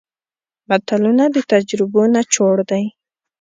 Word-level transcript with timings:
متلونه 0.69 1.25
د 1.35 1.37
تجربو 1.51 2.01
نچوړ 2.13 2.55
دی 2.69 2.85